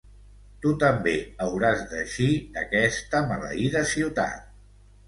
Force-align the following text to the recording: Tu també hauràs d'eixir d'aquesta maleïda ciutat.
Tu 0.63 0.71
també 0.83 1.13
hauràs 1.45 1.85
d'eixir 1.93 2.31
d'aquesta 2.57 3.25
maleïda 3.31 3.89
ciutat. 3.97 4.55